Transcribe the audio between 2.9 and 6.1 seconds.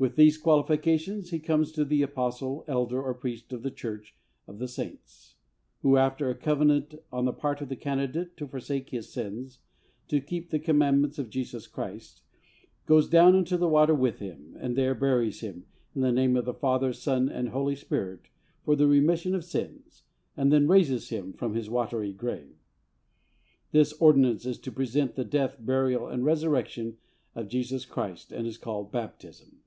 or Priest of the Church of the Saints, who,